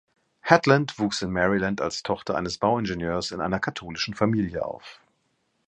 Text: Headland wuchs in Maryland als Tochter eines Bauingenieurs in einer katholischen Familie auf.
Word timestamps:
Headland 0.39 0.97
wuchs 0.97 1.21
in 1.21 1.29
Maryland 1.31 1.79
als 1.79 2.01
Tochter 2.01 2.33
eines 2.35 2.57
Bauingenieurs 2.57 3.29
in 3.29 3.39
einer 3.39 3.59
katholischen 3.59 4.15
Familie 4.15 4.65
auf. 4.65 4.99